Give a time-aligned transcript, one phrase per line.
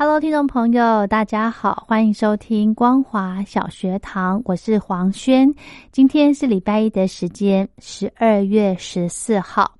[0.00, 5.52] Hello，听众朋友，大家好，欢迎收听光华小学堂，我是黄轩。
[5.90, 9.74] 今天是礼拜一的时间，十二月十四号，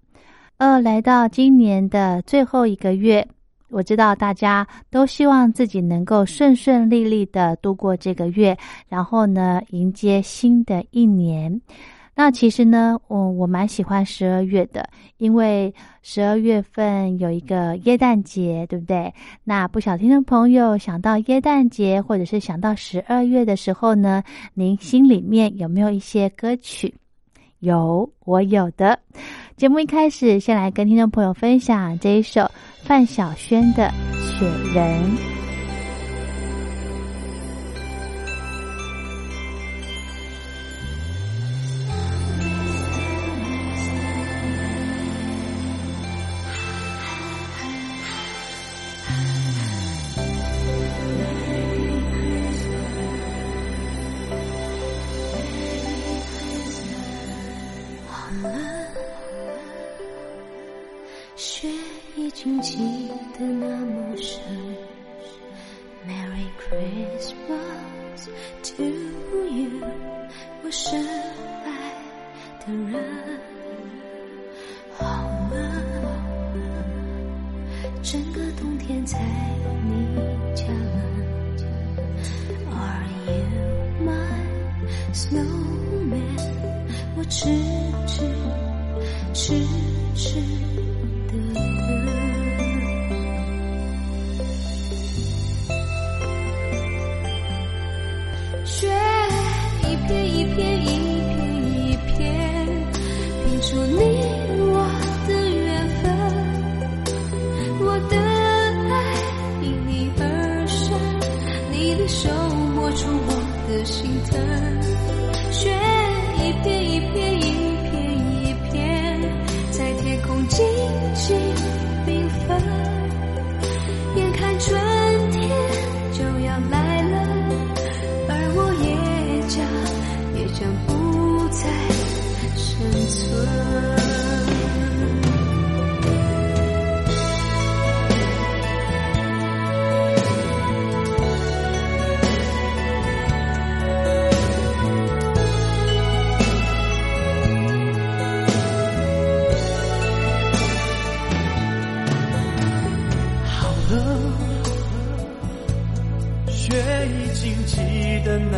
[0.57, 3.25] 呃，来到今年的最后一个月，
[3.71, 8.59] 我知道大家都希望自己能够顺顺利利的度过这个月，
[8.89, 11.61] 然后呢，迎接新的一年。
[12.21, 19.15] 那其实呢，我我蛮喜欢十二月的，因为十二月份有一个耶诞节，对不对？
[19.45, 24.21] 那不少听众朋友想到耶诞节，或者是想到十二月的时候呢，
[24.53, 26.93] 您心里面有没有一些歌曲？
[27.61, 28.99] 有，我有的。
[29.57, 32.51] 节目一开始，先来跟听众朋友分享这一首
[32.83, 33.85] 范晓萱的
[34.37, 35.05] 《雪人》。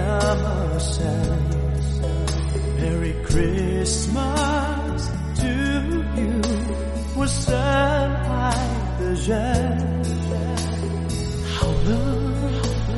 [0.01, 1.05] 那么深
[2.79, 5.01] merry christmas
[5.37, 5.47] to
[6.17, 6.41] you
[7.17, 8.41] 我深爱
[8.99, 9.29] 的人
[11.55, 11.91] 好了
[12.63, 12.93] 好了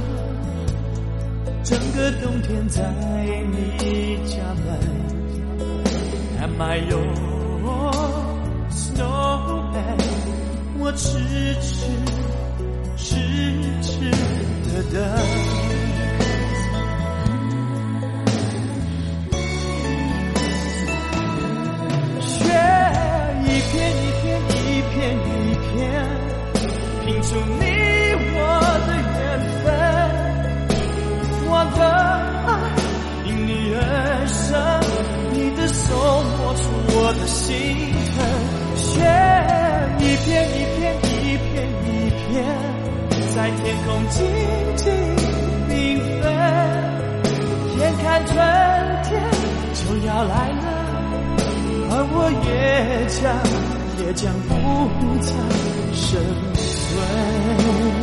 [1.64, 2.78] 整个冬天在
[3.50, 4.68] 你家门
[6.40, 7.32] am i your
[8.70, 9.98] snowman？
[10.78, 11.18] 我痴
[11.60, 11.86] 痴
[12.96, 13.16] 痴
[13.82, 14.10] 痴
[14.68, 15.61] 的等
[27.04, 27.64] 拼出你
[28.34, 28.38] 我
[28.86, 29.20] 的缘
[29.62, 29.64] 分。
[31.48, 31.78] 我的
[32.46, 32.48] 爱
[33.26, 33.76] 因你而
[34.26, 34.48] 生，
[35.32, 35.82] 你的手
[36.38, 36.62] 摸出
[36.94, 37.50] 我的心
[38.14, 38.16] 疼，
[38.76, 38.86] 雪
[39.98, 41.52] 一片一片一片
[41.84, 41.90] 一
[42.22, 42.32] 片，
[43.34, 44.16] 在天空静
[44.76, 44.82] 静
[45.68, 45.70] 缤
[46.22, 46.24] 纷。
[47.78, 48.30] 眼看春
[49.02, 49.10] 天
[49.74, 50.64] 就要来了，
[51.90, 52.16] 而我
[52.46, 52.50] 也
[53.08, 53.20] 将
[53.98, 54.50] 也将不
[55.20, 55.28] 再
[55.94, 56.08] 生。
[56.92, 58.01] 醉。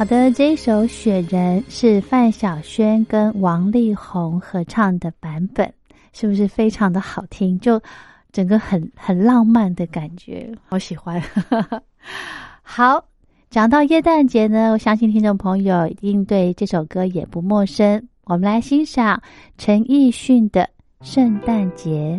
[0.00, 5.70] 好的，这一首《雪人》是范晓萱跟王力宏合唱的版本，
[6.14, 7.58] 是不是非常的好听？
[7.58, 7.78] 就
[8.32, 11.22] 整个很很浪漫的感觉，好喜欢。
[12.64, 13.04] 好，
[13.50, 18.02] 讲到耶诞节呢，我相信听众朋友一定对这首歌也不陌生。
[18.24, 19.20] 我们来欣赏
[19.58, 20.62] 陈奕迅的
[21.02, 22.18] 《圣诞节》。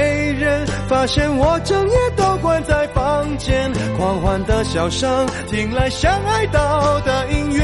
[0.00, 3.70] 没人发现我整夜都关在房间。
[3.98, 7.62] 狂欢的笑声，听来像哀悼的音乐。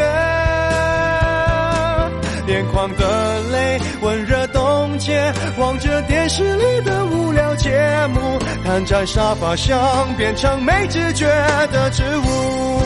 [2.46, 7.70] 眼眶的泪温热冻结，望着电视里的无聊节
[8.12, 11.26] 目，瘫在沙发上变成没知觉
[11.72, 12.85] 的植物。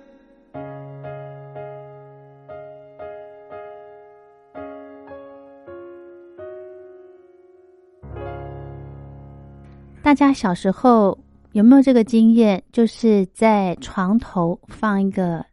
[10.11, 11.17] 大家小时候
[11.53, 12.61] 有没有这个经验？
[12.73, 15.45] 就是在床头放一个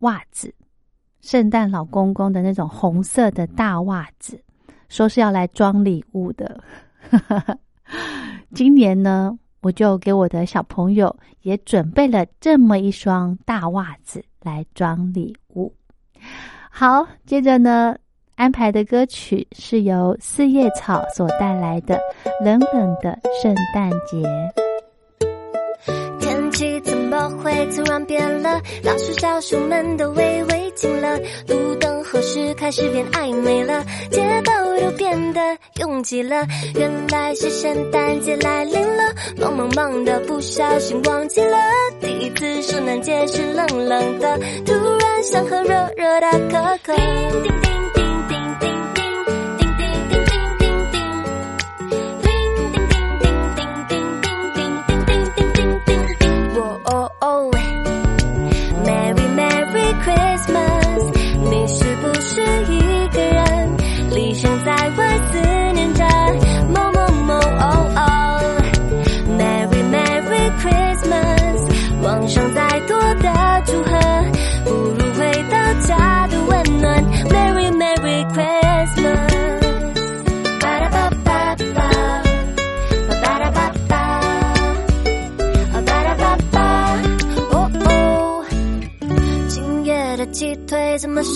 [0.00, 0.52] 袜子，
[1.20, 4.42] 圣诞老公公的那种红色的大袜子，
[4.88, 6.60] 说是要来装礼物的。
[8.52, 15.72] 今年呢，我就给我的小朋友也准备了这么一双大袜子来装礼物。
[16.72, 17.96] 好，接着呢，
[18.36, 21.94] 安排的歌曲是由四叶草所带来的
[22.44, 24.18] 《冷冷的圣诞节》。
[26.20, 28.60] 天气怎么会突然变了？
[28.84, 33.82] 老鼠、小鼠们都微微惊了，路灯何时开始变暧昧了？
[34.10, 35.40] 街道都变得
[35.80, 39.14] 拥挤了，原来是圣诞节来临了。
[39.40, 41.56] 忙忙忙的，不小心忘记了，
[42.00, 46.94] 第一次圣诞节是冷冷的，突然想喝热热的可可。
[46.96, 47.85] 叮叮叮叮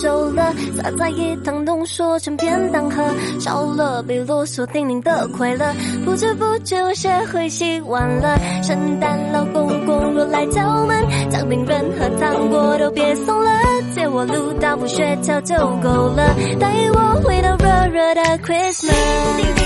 [0.01, 0.53] 熟了？
[0.77, 3.05] 撒在一汤浓缩成便当盒，
[3.39, 8.39] 少了被啰嗦叮咛的快乐，不知不觉我学会洗碗了。
[8.63, 13.51] 圣诞老公公若来敲门，奖品任何糖果都别送了，
[13.95, 19.60] 借我路到不雪橇就够了，带我回到热热的 Christmas。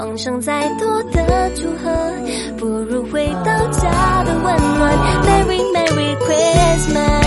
[0.00, 1.90] 放上再多的祝贺，
[2.56, 4.98] 不如回到家的温暖。
[5.26, 7.19] Merry Merry Christmas。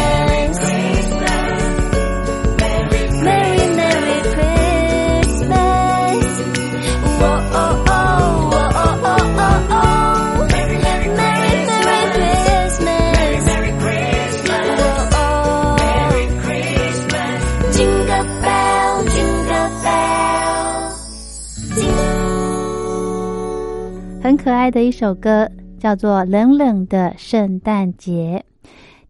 [24.43, 28.43] 可爱的一首歌，叫做《冷冷的圣诞节》。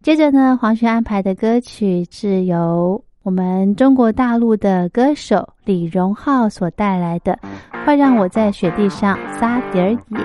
[0.00, 7.32] 接着呢，黄轩安排的歌曲是由我们中国大陆的歌手李荣浩所带来的
[7.84, 10.18] 《快让我在雪地上撒点儿野》。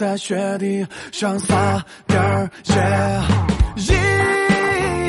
[0.00, 2.72] 在雪地上撒点儿野。
[3.84, 3.98] 耶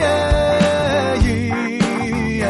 [0.02, 0.06] 耶
[2.40, 2.46] 耶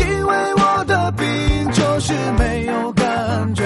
[0.00, 3.62] 因为我的病就是没有感觉。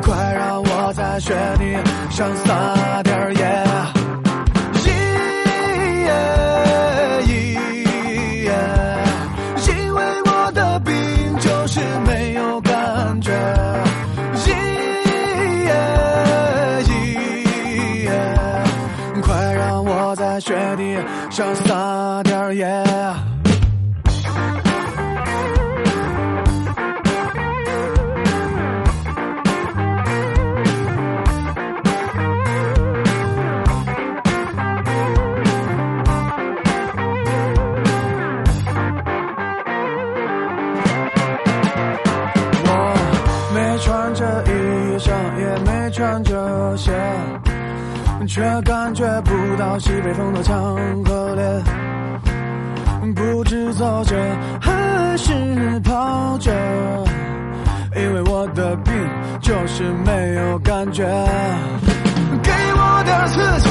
[0.00, 1.76] 快让我在雪地
[2.10, 2.34] 上
[48.36, 51.42] 却感觉不到西北风的强和烈。
[53.14, 54.14] 不知走着
[54.60, 55.32] 还是
[55.80, 56.52] 跑着，
[57.96, 58.92] 因为我的病
[59.40, 61.02] 就是没有感觉。
[62.42, 63.65] 给我点刺激，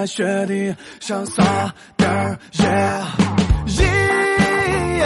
[0.00, 2.64] 在雪地上撒点儿野，
[3.76, 3.84] 耶
[4.96, 5.04] 耶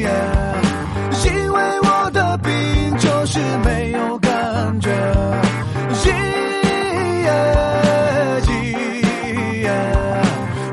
[0.00, 0.08] 耶，
[1.26, 2.50] 因为我的病
[2.96, 4.88] 就是没有感觉，
[6.06, 6.12] 耶
[7.24, 7.28] 耶
[9.60, 9.68] 耶。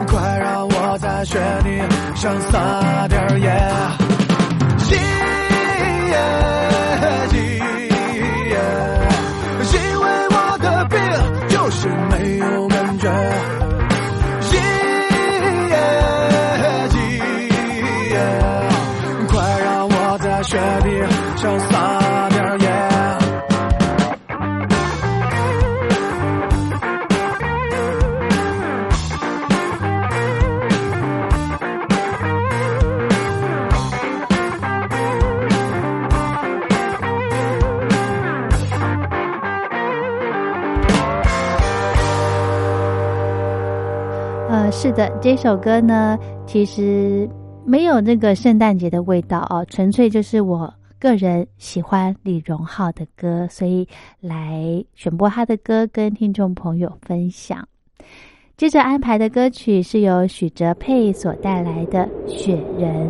[0.08, 1.68] 快让我在雪地
[2.16, 3.06] 上撒
[45.22, 47.30] 这首歌呢，其实
[47.66, 53.88] 没有那个圣诞节的味道哦，纯粹就是我个人喜欢李荣浩的歌，所以
[54.20, 57.68] 来选播他的歌跟听众朋友分享。
[58.58, 63.10] 接着安排的歌曲是由许哲佩所带来的《雪人》。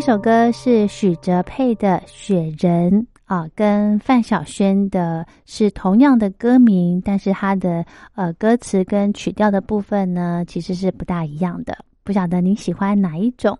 [0.00, 7.84] 这首歌是许哲佩的雪人啊跟范晓萱的是同样的歌名但是它的
[8.14, 13.58] 呃歌词跟曲调的部分呢其实是不大一样的不晓得你喜欢哪一种。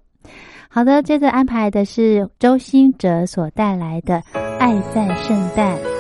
[0.71, 4.23] 好的接着安排的是周兴哲所带来的
[4.59, 6.00] 爱在圣诞。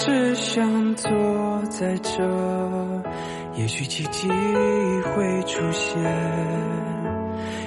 [0.00, 1.10] 只想坐
[1.68, 2.22] 在这
[3.54, 6.02] 也许奇迹会出现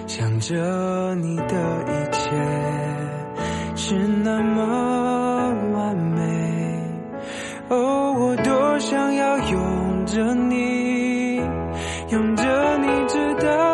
[0.07, 2.31] 想着你的一切
[3.75, 6.83] 是那么完美。
[7.69, 11.35] 哦我多想要拥着你
[12.09, 13.72] 拥着你直到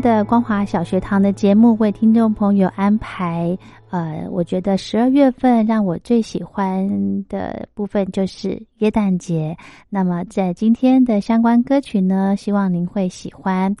[0.00, 3.56] 的光华小学堂的节目为听众朋友安排，
[3.90, 6.88] 呃，我觉得十二月份让我最喜欢
[7.28, 9.56] 的部分就是耶诞节。
[9.88, 13.74] 那么在今天的相关歌曲呢，希望您会喜欢。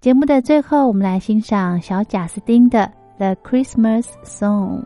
[0.00, 4.80] 节目的最后，我们来欣赏小贾斯汀的《The Christmas Song》。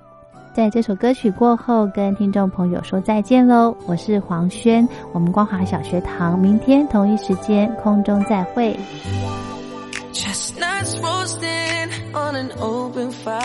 [0.53, 3.75] 在这首歌曲过后，跟听众朋友说再见喽！
[3.87, 8.77] 我是黄轩，我们光华小学堂明天同一时间空中再会。
[10.13, 10.70] Chestnuts
[12.15, 13.41] on an open fire.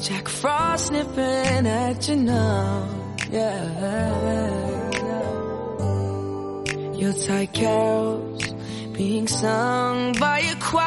[0.00, 3.28] Jack Frost snipping at your nose.
[3.30, 4.02] Yeah.
[6.94, 8.54] Yuletide carols
[8.92, 10.82] being sung by a choir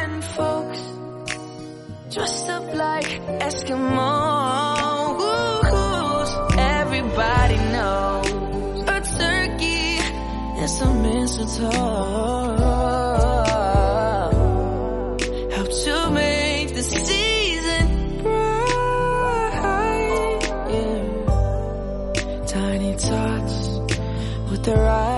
[0.00, 0.80] and folks
[2.14, 4.77] dressed up like Eskimos.
[11.28, 11.68] Mistletoe
[15.50, 18.48] help to make the season bright.
[22.46, 23.78] Tiny tots
[24.50, 25.17] with their eyes